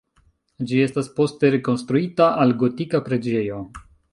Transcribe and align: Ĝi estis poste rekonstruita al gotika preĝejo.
Ĝi 0.69 0.79
estis 0.85 1.09
poste 1.19 1.51
rekonstruita 1.57 2.31
al 2.45 2.57
gotika 2.65 3.03
preĝejo. 3.11 3.61